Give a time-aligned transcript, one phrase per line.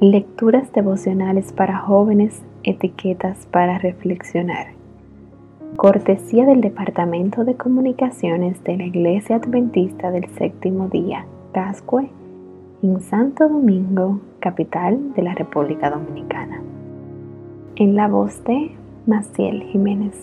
[0.00, 4.68] Lecturas devocionales para jóvenes, etiquetas para reflexionar.
[5.76, 12.08] Cortesía del Departamento de Comunicaciones de la Iglesia Adventista del Séptimo Día, Cascue,
[12.82, 16.62] en Santo Domingo, capital de la República Dominicana.
[17.76, 18.70] En la voz de
[19.06, 20.14] Maciel Jiménez.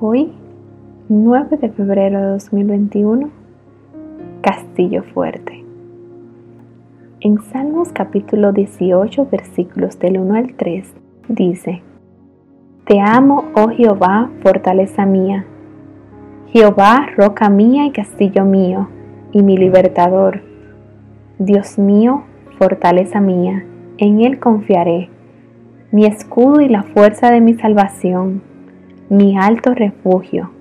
[0.00, 0.32] Hoy,
[1.08, 3.30] 9 de febrero de 2021,
[4.42, 5.57] Castillo Fuerte.
[7.20, 10.94] En Salmos capítulo 18 versículos del 1 al 3
[11.28, 11.82] dice,
[12.84, 15.44] Te amo, oh Jehová, fortaleza mía,
[16.52, 18.88] Jehová, roca mía y castillo mío,
[19.32, 20.42] y mi libertador.
[21.40, 22.22] Dios mío,
[22.56, 23.64] fortaleza mía,
[23.96, 25.10] en Él confiaré,
[25.90, 28.42] mi escudo y la fuerza de mi salvación,
[29.08, 30.52] mi alto refugio.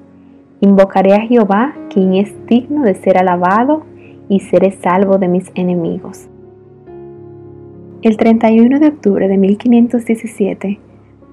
[0.61, 3.83] Invocaré a Jehová, quien es digno de ser alabado,
[4.27, 6.27] y seré salvo de mis enemigos.
[8.03, 10.80] El 31 de octubre de 1517,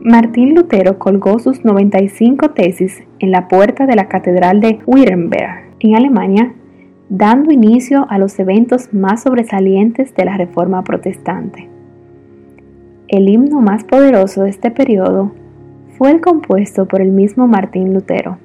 [0.00, 5.94] Martín Lutero colgó sus 95 tesis en la puerta de la Catedral de Wittenberg, en
[5.94, 6.54] Alemania,
[7.10, 11.68] dando inicio a los eventos más sobresalientes de la Reforma Protestante.
[13.08, 15.32] El himno más poderoso de este periodo
[15.98, 18.38] fue el compuesto por el mismo Martín Lutero.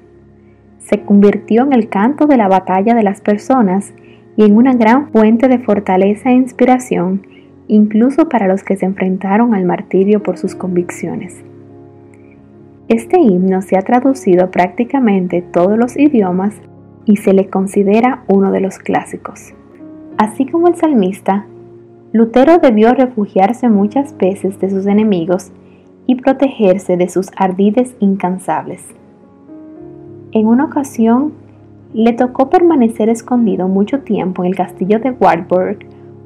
[0.78, 3.94] Se convirtió en el canto de la batalla de las personas
[4.36, 7.22] y en una gran fuente de fortaleza e inspiración
[7.70, 11.40] incluso para los que se enfrentaron al martirio por sus convicciones.
[12.88, 16.52] Este himno se ha traducido a prácticamente todos los idiomas
[17.04, 19.54] y se le considera uno de los clásicos.
[20.18, 21.46] Así como el salmista,
[22.12, 25.52] Lutero debió refugiarse muchas veces de sus enemigos
[26.08, 28.84] y protegerse de sus ardides incansables.
[30.32, 31.34] En una ocasión,
[31.94, 35.78] le tocó permanecer escondido mucho tiempo en el castillo de Wartburg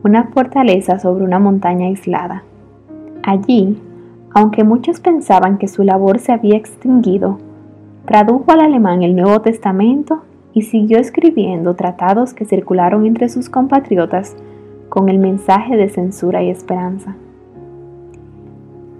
[0.04, 2.44] una fortaleza sobre una montaña aislada.
[3.22, 3.78] Allí,
[4.34, 7.38] aunque muchos pensaban que su labor se había extinguido,
[8.04, 10.20] tradujo al alemán el Nuevo Testamento
[10.52, 14.36] y siguió escribiendo tratados que circularon entre sus compatriotas
[14.90, 17.16] con el mensaje de censura y esperanza.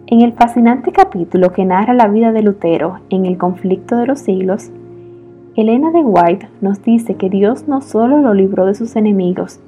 [0.07, 4.21] En el fascinante capítulo que narra la vida de Lutero en el conflicto de los
[4.21, 4.71] siglos,
[5.55, 9.61] Elena de White nos dice que Dios no solo lo libró de sus enemigos,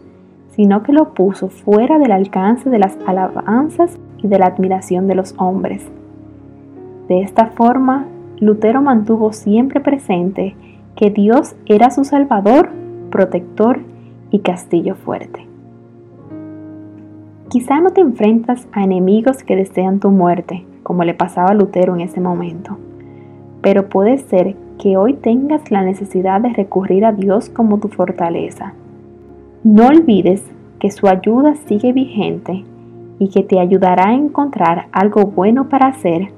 [0.56, 5.14] sino que lo puso fuera del alcance de las alabanzas y de la admiración de
[5.14, 5.86] los hombres.
[7.08, 8.06] De esta forma,
[8.40, 10.56] Lutero mantuvo siempre presente
[10.96, 12.70] que Dios era su Salvador,
[13.10, 13.80] protector
[14.30, 15.46] y castillo fuerte.
[17.50, 21.94] Quizá no te enfrentas a enemigos que desean tu muerte, como le pasaba a Lutero
[21.94, 22.78] en ese momento,
[23.60, 28.72] pero puede ser que hoy tengas la necesidad de recurrir a Dios como tu fortaleza
[29.66, 30.44] no olvides
[30.78, 32.64] que su ayuda sigue vigente
[33.18, 36.28] y que te ayudará a encontrar algo bueno para hacer,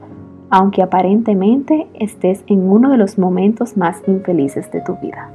[0.49, 5.31] aunque aparentemente estés en uno de los momentos más infelices de tu vida.